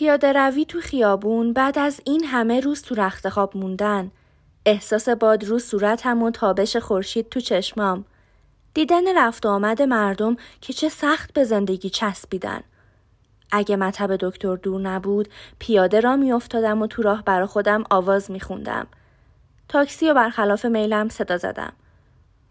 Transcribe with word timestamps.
پیاده 0.00 0.32
روی 0.32 0.64
تو 0.64 0.80
خیابون 0.80 1.52
بعد 1.52 1.78
از 1.78 2.00
این 2.04 2.24
همه 2.24 2.60
روز 2.60 2.82
تو 2.82 2.94
رخت 2.94 3.28
خواب 3.28 3.56
موندن. 3.56 4.10
احساس 4.66 5.08
باد 5.08 5.44
رو 5.44 5.58
صورتم 5.58 6.22
و 6.22 6.30
تابش 6.30 6.76
خورشید 6.76 7.28
تو 7.28 7.40
چشمام. 7.40 8.04
دیدن 8.74 9.18
رفت 9.18 9.46
آمد 9.46 9.82
مردم 9.82 10.36
که 10.60 10.72
چه 10.72 10.88
سخت 10.88 11.32
به 11.32 11.44
زندگی 11.44 11.90
چسبیدن. 11.90 12.60
اگه 13.52 13.76
مطب 13.76 14.16
دکتر 14.16 14.56
دور 14.56 14.80
نبود 14.80 15.28
پیاده 15.58 16.00
را 16.00 16.16
میافتادم 16.16 16.82
و 16.82 16.86
تو 16.86 17.02
راه 17.02 17.24
برا 17.24 17.46
خودم 17.46 17.84
آواز 17.90 18.30
میخوندم. 18.30 18.86
تاکسی 19.68 20.10
و 20.10 20.14
برخلاف 20.14 20.64
میلم 20.64 21.08
صدا 21.08 21.36
زدم. 21.36 21.72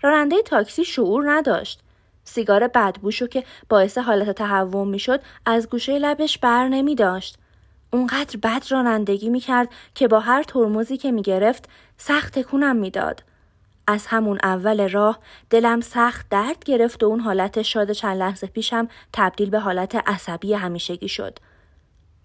راننده 0.01 0.41
تاکسی 0.41 0.85
شعور 0.85 1.31
نداشت. 1.31 1.79
سیگار 2.23 2.67
بدبوشو 2.67 3.27
که 3.27 3.43
باعث 3.69 3.97
حالت 3.97 4.29
تهوع 4.29 4.87
می‌شد 4.87 5.21
از 5.45 5.69
گوشه 5.69 5.99
لبش 5.99 6.37
بر 6.37 6.67
نمی 6.67 6.95
داشت. 6.95 7.38
اونقدر 7.91 8.39
بد 8.43 8.63
رانندگی 8.69 9.29
می‌کرد 9.29 9.69
که 9.95 10.07
با 10.07 10.19
هر 10.19 10.43
ترمزی 10.43 10.97
که 10.97 11.11
می‌گرفت 11.11 11.69
سخت 11.97 12.39
تکونم 12.39 12.75
می‌داد. 12.75 13.23
از 13.87 14.07
همون 14.07 14.39
اول 14.43 14.89
راه 14.89 15.19
دلم 15.49 15.81
سخت 15.81 16.29
درد 16.29 16.63
گرفت 16.63 17.03
و 17.03 17.05
اون 17.05 17.19
حالت 17.19 17.61
شاد 17.61 17.91
چند 17.91 18.17
لحظه 18.17 18.47
پیشم 18.47 18.87
تبدیل 19.13 19.49
به 19.49 19.59
حالت 19.59 19.95
عصبی 19.95 20.53
همیشگی 20.53 21.07
شد. 21.07 21.39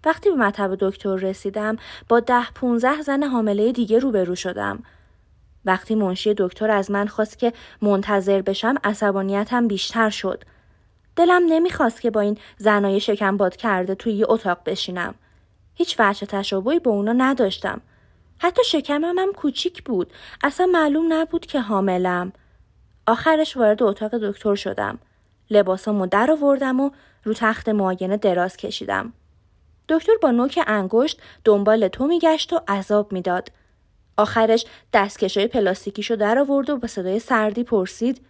وقتی 0.05 0.29
به 0.29 0.35
مطب 0.35 0.75
دکتر 0.79 1.15
رسیدم 1.15 1.77
با 2.09 2.19
ده 2.19 2.51
پونزه 2.55 3.01
زن 3.01 3.23
حامله 3.23 3.71
دیگه 3.71 3.99
روبرو 3.99 4.35
شدم. 4.35 4.83
وقتی 5.65 5.95
منشی 5.95 6.33
دکتر 6.37 6.71
از 6.71 6.91
من 6.91 7.07
خواست 7.07 7.39
که 7.39 7.53
منتظر 7.81 8.41
بشم 8.41 8.75
عصبانیتم 8.83 9.67
بیشتر 9.67 10.09
شد. 10.09 10.43
دلم 11.15 11.41
نمی‌خواست 11.49 12.01
که 12.01 12.11
با 12.11 12.21
این 12.21 12.37
زنای 12.57 12.99
شکم 12.99 13.37
باد 13.37 13.55
کرده 13.55 13.95
توی 13.95 14.13
یه 14.13 14.25
اتاق 14.29 14.59
بشینم. 14.65 15.15
هیچ 15.75 15.95
وجه 15.99 16.27
تشابهی 16.27 16.79
به 16.79 16.89
اونا 16.89 17.13
نداشتم. 17.13 17.81
حتی 18.39 18.63
شکمم 18.63 19.19
هم 19.19 19.33
کوچیک 19.33 19.83
بود. 19.83 20.13
اصلا 20.43 20.65
معلوم 20.65 21.13
نبود 21.13 21.45
که 21.45 21.61
حاملم. 21.61 22.33
آخرش 23.07 23.57
وارد 23.57 23.83
اتاق 23.83 24.17
دکتر 24.17 24.55
شدم. 24.55 24.99
لباسامو 25.49 26.07
در 26.07 26.31
آوردم 26.31 26.79
و 26.79 26.89
رو 27.23 27.33
تخت 27.33 27.69
معاینه 27.69 28.17
دراز 28.17 28.57
کشیدم. 28.57 29.13
دکتر 29.89 30.11
با 30.21 30.31
نوک 30.31 30.59
انگشت 30.67 31.21
دنبال 31.43 31.87
تو 31.87 32.07
میگشت 32.07 32.53
و 32.53 32.59
عذاب 32.67 33.11
می‌داد. 33.11 33.51
آخرش 34.17 34.65
دستکشای 34.93 35.47
پلاستیکیشو 35.47 36.15
در 36.15 36.39
آورد 36.39 36.69
و 36.69 36.77
با 36.77 36.87
صدای 36.87 37.19
سردی 37.19 37.63
پرسید 37.63 38.21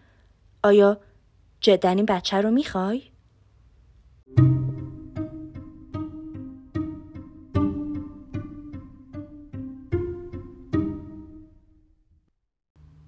آیا 0.63 0.97
جدا 1.61 1.95
بچه 2.07 2.41
رو 2.41 2.51
می‌خوای؟ 2.51 3.01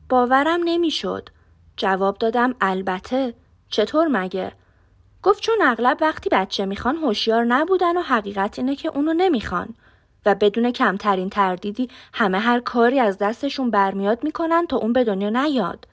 باورم 0.10 0.60
نمی‌شد. 0.66 1.30
جواب 1.78 2.18
دادم 2.18 2.56
البته. 2.62 3.34
چطور 3.70 4.08
مگه؟ 4.08 4.52
گفت 5.24 5.42
چون 5.42 5.56
اغلب 5.62 5.98
وقتی 6.02 6.30
بچه 6.30 6.66
می‌خوان 6.66 6.96
هوشیار 6.96 7.46
نبودن 7.46 7.98
و 7.98 8.02
حقیقت 8.02 8.60
اینه 8.60 8.76
که 8.76 8.90
اونو 8.90 9.14
نمی‌خوان. 9.14 9.74
و 10.26 10.36
بدون 10.36 10.72
کمترین 10.72 11.30
تردیدی 11.30 11.90
همه 12.14 12.40
هر 12.40 12.60
کاری 12.60 13.00
از 13.00 13.18
دستشون 13.18 13.72
برمیاد 13.72 14.24
می‌کنن 14.24 14.68
تا 14.68 14.78
اون 14.78 14.94
به 14.94 15.04
دنیا 15.04 15.30
نیاد. 15.30 15.88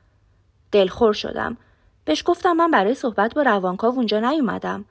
دلخور 0.73 1.13
شدم. 1.13 1.57
بهش 2.05 2.23
گفتم 2.27 2.53
من 2.53 2.71
برای 2.71 2.95
صحبت 2.95 3.35
با 3.35 3.43
روانکاو 3.43 3.95
اونجا 3.95 4.21
نیومدم. 4.21 4.85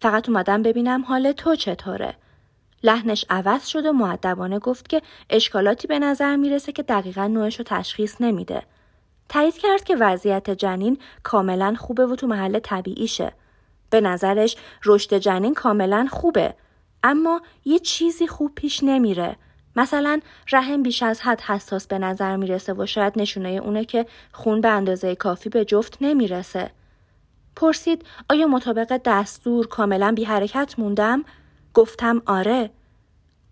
فقط 0.00 0.28
اومدم 0.28 0.62
ببینم 0.62 1.02
حال 1.02 1.32
تو 1.32 1.56
چطوره. 1.56 2.14
لحنش 2.82 3.24
عوض 3.30 3.66
شد 3.66 3.86
و 3.86 3.92
معدبانه 3.92 4.58
گفت 4.58 4.88
که 4.88 5.02
اشکالاتی 5.30 5.88
به 5.88 5.98
نظر 5.98 6.36
می‌رسه 6.36 6.72
که 6.72 6.82
دقیقا 6.82 7.26
نوعش 7.26 7.58
رو 7.58 7.64
تشخیص 7.68 8.16
نمیده. 8.20 8.62
تایید 9.28 9.58
کرد 9.58 9.84
که 9.84 9.96
وضعیت 9.96 10.50
جنین 10.50 10.98
کاملا 11.22 11.74
خوبه 11.78 12.06
و 12.06 12.16
تو 12.16 12.26
محل 12.26 12.58
طبیعیشه. 12.58 13.32
به 13.90 14.00
نظرش 14.00 14.56
رشد 14.84 15.14
جنین 15.14 15.54
کاملا 15.54 16.06
خوبه 16.10 16.54
اما 17.02 17.42
یه 17.64 17.78
چیزی 17.78 18.26
خوب 18.26 18.54
پیش 18.54 18.84
نمیره 18.84 19.36
مثلا 19.76 20.20
رحم 20.52 20.82
بیش 20.82 21.02
از 21.02 21.20
حد 21.20 21.40
حساس 21.40 21.86
به 21.86 21.98
نظر 21.98 22.36
می‌رسه 22.36 22.72
و 22.72 22.86
شاید 22.86 23.12
نشونه 23.16 23.48
اونه 23.48 23.84
که 23.84 24.06
خون 24.32 24.60
به 24.60 24.68
اندازه 24.68 25.14
کافی 25.14 25.48
به 25.48 25.64
جفت 25.64 25.98
نمی‌رسه. 26.00 26.70
پرسید 27.56 28.04
آیا 28.30 28.46
مطابق 28.46 29.00
دستور 29.04 29.66
کاملا 29.66 30.12
بی 30.12 30.24
حرکت 30.24 30.74
موندم؟ 30.78 31.24
گفتم 31.74 32.22
آره. 32.26 32.70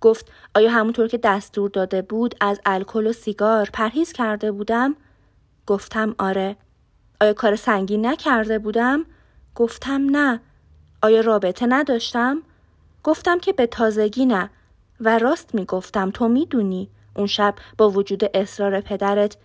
گفت 0.00 0.32
آیا 0.54 0.71
همونطور 0.71 1.09
که 1.09 1.19
دستور 1.19 1.71
داده 1.71 2.03
بود 2.03 2.34
از 2.41 2.60
الکل 2.66 3.06
و 3.06 3.12
سیگار 3.12 3.71
پرهیز 3.72 4.12
کرده 4.12 4.53
بودم؟ 4.53 4.97
گفتم 5.66 6.15
آره. 6.19 6.56
آیا 7.21 7.32
کار 7.32 7.56
سنگین 7.56 8.06
نکرده 8.06 8.59
بودم؟ 8.59 9.04
گفتم 9.54 10.06
نه. 10.10 10.41
آیا 11.03 11.21
رابطه 11.21 11.66
نداشتم؟ 11.69 12.43
گفتم 13.04 13.38
که 13.38 13.53
به 13.53 13.66
تازگی 13.66 14.27
نه 14.27 14.50
و 15.00 15.19
راست 15.19 15.54
می‌گفتم 15.54 16.10
تو 16.10 16.28
می‌دونی 16.28 16.88
اون 17.16 17.27
شب 17.27 17.54
با 17.78 17.91
وجود 17.91 18.37
اصرار 18.37 18.81
پدرت 18.81 19.37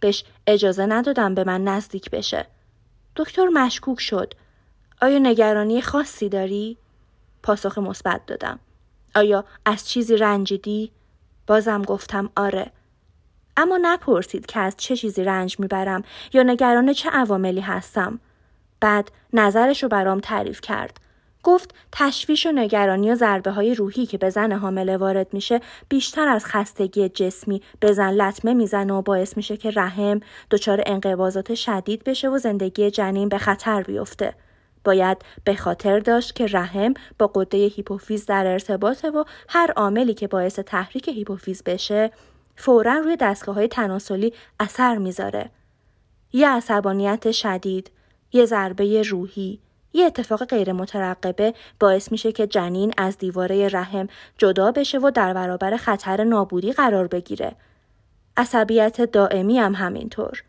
بهش 0.00 0.24
اجازه 0.46 0.86
ندادم 0.86 1.34
به 1.34 1.44
من 1.44 1.64
نزدیک 1.64 2.10
بشه. 2.10 2.46
دکتر 3.16 3.46
مشکوک 3.46 4.00
شد. 4.00 4.34
آیا 5.02 5.18
نگرانی 5.18 5.82
خاصی 5.82 6.28
داری؟ 6.28 6.78
پاسخ 7.42 7.78
مثبت 7.78 8.26
دادم. 8.26 8.58
آیا 9.14 9.44
از 9.64 9.88
چیزی 9.88 10.16
رنجیدی؟ 10.16 10.90
بازم 11.46 11.82
گفتم 11.82 12.30
آره. 12.36 12.70
اما 13.56 13.78
نپرسید 13.82 14.46
که 14.46 14.60
از 14.60 14.74
چه 14.76 14.96
چیزی 14.96 15.24
رنج 15.24 15.60
می‌برم 15.60 16.02
یا 16.32 16.42
نگران 16.42 16.92
چه 16.92 17.10
عواملی 17.10 17.60
هستم. 17.60 18.20
بعد 18.80 19.10
نظرش 19.32 19.82
رو 19.82 19.88
برام 19.88 20.20
تعریف 20.20 20.60
کرد. 20.60 21.00
گفت 21.42 21.74
تشویش 21.92 22.46
و 22.46 22.52
نگرانی 22.52 23.10
و 23.10 23.14
ضربه 23.14 23.50
های 23.50 23.74
روحی 23.74 24.06
که 24.06 24.18
به 24.18 24.30
زن 24.30 24.52
حامله 24.52 24.96
وارد 24.96 25.34
میشه 25.34 25.60
بیشتر 25.88 26.28
از 26.28 26.46
خستگی 26.46 27.08
جسمی 27.08 27.62
به 27.80 27.92
زن 27.92 28.10
لطمه 28.10 28.54
می‌زنه 28.54 28.92
و 28.92 29.02
باعث 29.02 29.36
میشه 29.36 29.56
که 29.56 29.70
رحم 29.70 30.20
دچار 30.50 30.82
انقباضات 30.86 31.54
شدید 31.54 32.04
بشه 32.04 32.28
و 32.28 32.38
زندگی 32.38 32.90
جنین 32.90 33.28
به 33.28 33.38
خطر 33.38 33.82
بیفته. 33.82 34.34
باید 34.88 35.22
به 35.44 35.54
خاطر 35.54 35.98
داشت 35.98 36.34
که 36.34 36.46
رحم 36.46 36.94
با 37.18 37.26
قده 37.26 37.58
هیپوفیز 37.66 38.26
در 38.26 38.46
ارتباطه 38.46 39.10
و 39.10 39.24
هر 39.48 39.72
عاملی 39.76 40.14
که 40.14 40.28
باعث 40.28 40.58
تحریک 40.58 41.08
هیپوفیز 41.08 41.62
بشه 41.62 42.10
فورا 42.56 42.98
روی 42.98 43.16
دستگاه 43.16 43.54
های 43.54 43.68
تناسلی 43.68 44.32
اثر 44.60 44.98
می‌ذاره. 44.98 45.50
یه 46.32 46.48
عصبانیت 46.48 47.30
شدید، 47.30 47.90
یه 48.32 48.44
ضربه 48.44 49.02
روحی، 49.02 49.60
یه 49.92 50.06
اتفاق 50.06 50.44
غیر 50.44 50.72
مترقبه 50.72 51.54
باعث 51.80 52.12
میشه 52.12 52.32
که 52.32 52.46
جنین 52.46 52.92
از 52.96 53.18
دیواره 53.18 53.68
رحم 53.68 54.08
جدا 54.38 54.72
بشه 54.72 54.98
و 54.98 55.10
در 55.10 55.34
برابر 55.34 55.76
خطر 55.76 56.24
نابودی 56.24 56.72
قرار 56.72 57.06
بگیره. 57.06 57.52
عصبیت 58.36 59.00
دائمی 59.00 59.58
هم 59.58 59.74
همینطور. 59.74 60.42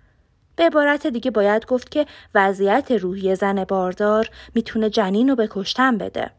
به 0.60 0.66
عبارت 0.66 1.08
دیگه 1.08 1.32
باید 1.32 1.66
گفت 1.66 1.92
که 1.92 2.06
وضعیت 2.36 2.92
روحی 2.92 3.36
زن 3.36 3.64
باردار 3.64 4.30
می‌تونه 4.56 4.90
جنین 4.90 5.30
رو 5.30 5.36
به 5.36 5.48
کشتن 5.52 5.98
بده. 5.98 6.32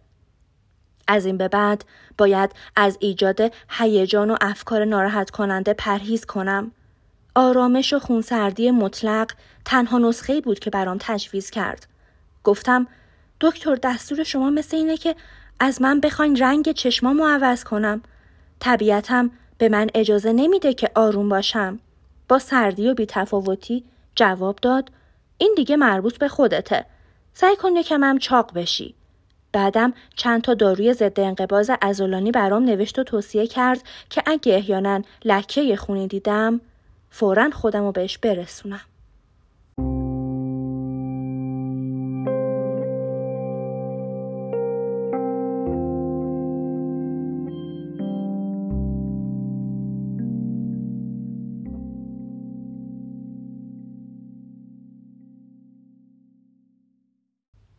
از 1.08 1.26
این 1.26 1.36
به 1.36 1.48
بعد 1.48 1.84
باید 2.18 2.50
از 2.76 2.96
ایجاد 3.00 3.52
هیجان 3.68 4.30
و 4.30 4.36
افکار 4.40 4.84
ناراحت 4.84 5.30
کننده 5.30 5.72
پرهیز 5.72 6.24
کنم. 6.24 6.72
آرامش 7.34 7.92
و 7.92 7.98
خونسردی 7.98 8.70
مطلق 8.70 9.32
تنها 9.64 9.98
نسخه 9.98 10.40
بود 10.40 10.58
که 10.58 10.70
برام 10.70 10.96
تجویز 11.00 11.50
کرد. 11.50 11.86
گفتم 12.44 12.86
دکتر 13.40 13.74
دستور 13.74 14.22
شما 14.22 14.50
مثل 14.50 14.76
اینه 14.76 14.96
که 14.96 15.16
از 15.60 15.82
من 15.82 16.00
بخواین 16.00 16.36
رنگ 16.36 16.72
چشمامو 16.72 17.26
عوض 17.26 17.64
کنم. 17.64 18.02
طبیعتم 18.58 19.30
به 19.58 19.68
من 19.68 19.86
اجازه 19.94 20.32
نمیده 20.32 20.74
که 20.74 20.90
آروم 20.94 21.28
باشم. 21.28 21.78
با 22.28 22.38
سردی 22.38 22.88
و 22.88 22.94
بیتفاوتی 22.94 23.84
جواب 24.14 24.56
داد 24.62 24.90
این 25.38 25.54
دیگه 25.56 25.76
مربوط 25.76 26.18
به 26.18 26.28
خودته. 26.28 26.86
سعی 27.34 27.56
کن 27.56 27.76
یکمم 27.76 28.18
چاق 28.18 28.52
بشی. 28.54 28.94
بعدم 29.52 29.92
چند 30.16 30.42
تا 30.42 30.54
داروی 30.54 30.92
ضد 30.92 31.20
انقباز 31.20 31.70
ازولانی 31.80 32.30
برام 32.30 32.64
نوشت 32.64 32.98
و 32.98 33.04
توصیه 33.04 33.46
کرد 33.46 33.82
که 34.10 34.22
اگه 34.26 34.54
احیانا 34.54 35.02
لکه 35.24 35.76
خونی 35.76 36.08
دیدم 36.08 36.60
فورا 37.10 37.50
خودم 37.50 37.82
رو 37.84 37.92
بهش 37.92 38.18
برسونم. 38.18 38.89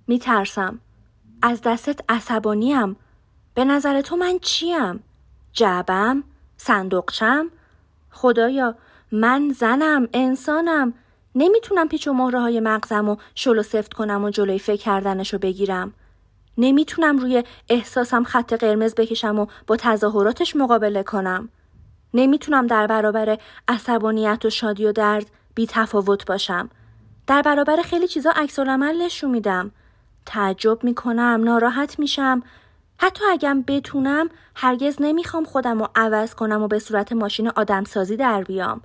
میترسم. 0.07 0.80
از 1.42 1.62
دستت 1.62 2.00
عصبانیم. 2.09 2.95
به 3.53 3.65
نظر 3.65 4.01
تو 4.01 4.15
من 4.15 4.39
چیم؟ 4.39 5.03
جعبم؟ 5.53 6.24
صندوقچم؟ 6.57 7.48
خدایا 8.12 8.75
من 9.12 9.53
زنم 9.57 10.07
انسانم 10.13 10.94
نمی‌تونم 11.36 11.88
پیچ 11.88 12.07
و 12.07 12.13
مهره 12.13 12.39
های 12.39 12.59
مغزم 12.59 13.09
و 13.09 13.15
شلو 13.36 13.63
سفت 13.63 13.94
کنم 13.94 14.24
و 14.24 14.30
جلوی 14.30 14.59
فکر 14.59 14.81
کردنشو 14.81 15.38
بگیرم 15.38 15.94
نمی‌تونم 16.57 17.18
روی 17.18 17.44
احساسم 17.69 18.24
خط 18.24 18.53
قرمز 18.53 18.95
بکشم 18.95 19.39
و 19.39 19.45
با 19.68 19.77
تظاهراتش 19.77 20.56
مقابله 20.56 21.03
کنم 21.03 21.50
نمی‌تونم 22.13 22.68
در 22.68 22.88
برابر 22.88 23.38
عصبانیت 23.68 24.45
و 24.45 24.50
شادی 24.50 24.86
و 24.86 24.92
درد 24.92 25.25
بی 25.56 25.68
تفاوت 25.68 26.25
باشم 26.25 26.69
در 27.27 27.42
برابر 27.42 27.81
خیلی 27.81 28.07
چیزا 28.07 28.31
عکس 28.36 28.59
العمل 28.59 29.01
نشون 29.01 29.31
میدم 29.31 29.71
تعجب 30.25 30.83
می‌کنم 30.83 31.41
ناراحت 31.44 32.00
میشم. 32.00 32.44
حتی 32.97 33.23
اگم 33.31 33.63
بتونم 33.68 34.29
هرگز 34.56 34.97
نمی‌خوام 35.00 35.44
خودم 35.44 35.79
رو 35.79 35.89
عوض 35.95 36.35
کنم 36.35 36.62
و 36.62 36.68
به 36.68 36.79
صورت 36.79 37.13
ماشین 37.13 37.47
آدمسازی 37.47 38.18
در 38.18 38.44
بیام. 38.44 38.81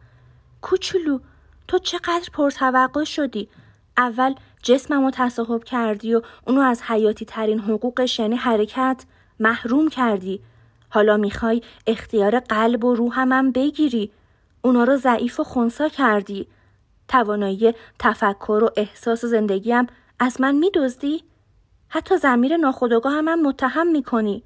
کوچولو 0.63 1.19
تو 1.69 1.79
چقدر 1.79 2.29
پرتوقع 2.33 3.05
شدی؟ 3.05 3.49
اول 3.97 4.35
جسمم 4.63 5.05
رو 5.05 5.11
تصاحب 5.15 5.65
کردی 5.65 6.15
و 6.15 6.23
اونو 6.47 6.61
از 6.61 6.83
حیاتی 6.83 7.25
ترین 7.25 7.61
حقوقش 7.61 8.19
یعنی 8.19 8.37
حرکت 8.37 9.05
محروم 9.41 9.89
کردی. 9.89 10.41
حالا 10.89 11.17
می‌خوای 11.17 11.63
اختیار 11.87 12.41
قلب 12.41 12.85
و 12.85 12.95
روحمم 12.95 13.53
بگیری. 13.53 14.11
اونا 14.63 14.85
رو 14.85 14.97
ضعیف 14.97 15.41
و 15.41 15.45
خونسا 15.45 15.89
کردی. 15.89 16.49
توانایی 17.09 17.75
تفکر 17.99 18.61
و 18.65 18.71
احساس 18.77 19.25
زندگیم 19.25 19.87
از 20.19 20.41
من 20.41 20.55
میدزدی؟ 20.55 21.25
حتی 21.89 22.17
زمیر 22.17 22.57
ناخودآگاه 22.57 23.13
هم, 23.13 23.29
هم 23.29 23.43
متهم 23.43 23.87
می‌کنی. 23.87 24.43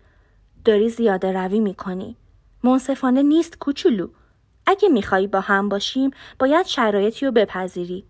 داری 0.64 0.88
زیاده 0.88 1.32
روی 1.32 1.60
می‌کنی. 1.60 2.16
منصفانه 2.62 3.22
نیست 3.22 3.58
کوچولو. 3.58 4.08
اگه 4.66 4.88
میخوایی 4.88 5.26
با 5.26 5.40
هم 5.40 5.68
باشیم 5.68 6.10
باید 6.38 6.66
شرایطی 6.66 7.26
رو 7.26 7.32
بپذیری. 7.32 8.04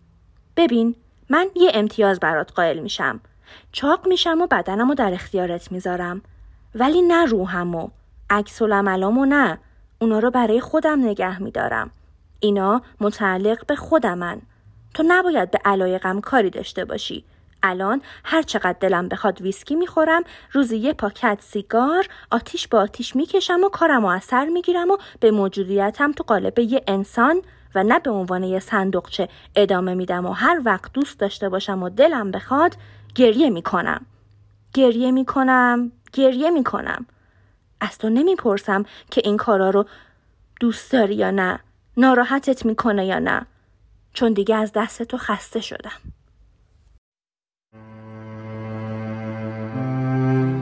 ببین 0.56 0.94
من 1.30 1.46
یه 1.56 1.70
امتیاز 1.74 2.20
برات 2.20 2.52
قائل 2.52 2.78
میشم. 2.78 3.20
چاق 3.72 4.08
میشم 4.08 4.40
و 4.40 4.46
بدنم 4.46 4.88
رو 4.88 4.94
در 4.94 5.14
اختیارت 5.14 5.72
می‌ذارم. 5.72 6.22
ولی 6.74 7.02
نه 7.02 7.24
روحم 7.24 7.74
و 7.74 7.88
عکس 8.30 8.62
و 8.62 9.24
نه. 9.24 9.58
اونا 9.98 10.18
رو 10.18 10.30
برای 10.30 10.60
خودم 10.60 11.00
نگه 11.04 11.42
میدارم. 11.42 11.90
اینا 12.40 12.82
متعلق 13.00 13.66
به 13.66 13.76
خودمن. 13.76 14.42
تو 14.94 15.04
نباید 15.06 15.50
به 15.50 15.58
علایقم 15.64 16.20
کاری 16.20 16.50
داشته 16.50 16.84
باشی. 16.84 17.24
الان 17.62 18.02
هر 18.24 18.42
چقدر 18.42 18.76
دلم 18.80 19.08
بخواد 19.08 19.42
ویسکی 19.42 19.74
می‌خورم 19.74 20.22
روزی 20.52 20.76
یه 20.76 20.92
پاکت 20.92 21.38
سیگار 21.40 22.08
آتیش 22.30 22.68
با 22.68 22.80
آتیش 22.80 23.16
می‌کشم 23.16 23.64
و 23.64 23.68
کارم 23.68 24.04
و 24.04 24.08
اثر 24.08 24.44
می‌گیرم 24.44 24.90
و 24.90 24.96
به 25.20 25.30
موجودیتم 25.30 26.12
تو 26.12 26.24
قالب 26.24 26.58
یه 26.58 26.84
انسان 26.86 27.42
و 27.74 27.82
نه 27.82 27.98
به 27.98 28.10
عنوان 28.10 28.44
یه 28.44 28.58
صندوقچه 28.58 29.28
ادامه 29.56 29.94
میدم 29.94 30.26
و 30.26 30.32
هر 30.32 30.60
وقت 30.64 30.92
دوست 30.92 31.18
داشته 31.18 31.48
باشم 31.48 31.82
و 31.82 31.88
دلم 31.88 32.30
بخواد 32.30 32.76
گریه 33.14 33.50
می‌کنم. 33.50 34.06
گریه 34.74 35.10
می‌کنم 35.10 35.92
گریه 36.12 36.50
می‌کنم. 36.50 37.06
از 37.80 37.98
تو 37.98 38.08
نمی‌پرسم 38.08 38.84
که 39.10 39.22
این 39.24 39.36
کارا 39.36 39.70
رو 39.70 39.84
دوست 40.60 40.92
داری 40.92 41.14
یا 41.14 41.30
نه 41.30 41.58
ناراحتت 41.96 42.66
می‌کنه 42.66 43.06
یا 43.06 43.18
نه. 43.18 43.46
چون 44.12 44.32
دیگه 44.32 44.56
از 44.56 44.72
دست 44.72 45.02
تو 45.02 45.16
خسته 45.18 45.60
شدم. 45.60 46.00
Thank 50.30 50.54
you. 50.54 50.59